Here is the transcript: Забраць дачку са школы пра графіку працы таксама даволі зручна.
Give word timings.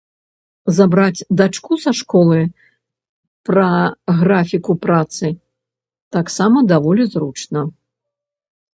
Забраць 0.77 1.25
дачку 1.41 1.73
са 1.83 1.91
школы 1.99 2.39
пра 3.51 3.67
графіку 4.23 4.73
працы 4.89 5.27
таксама 6.21 6.57
даволі 6.77 7.03
зручна. 7.15 7.59